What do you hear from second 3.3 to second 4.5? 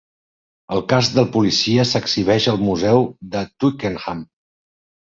de Twickenham.